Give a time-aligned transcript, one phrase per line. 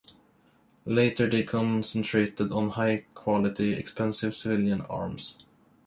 [0.87, 5.37] Later they concentrated on high-quality, expensive civilian arms.